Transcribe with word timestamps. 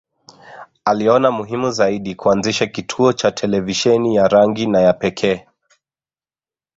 Aliona 0.85 1.31
muhimu 1.31 1.71
zaidi 1.71 2.15
kuanzisha 2.15 2.67
kituo 2.67 3.13
cha 3.13 3.31
televisheni 3.31 4.15
ya 4.15 4.27
rangi 4.27 4.67
na 4.67 4.81
ya 4.81 4.93
pekee 4.93 5.47